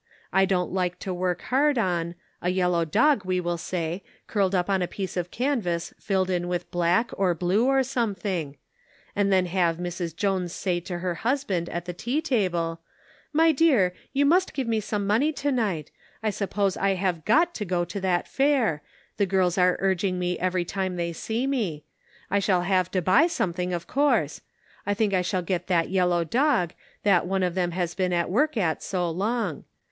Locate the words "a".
2.41-2.49, 4.81-4.87, 9.45-9.49